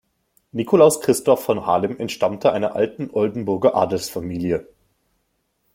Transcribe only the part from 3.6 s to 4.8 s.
Adelsfamilie.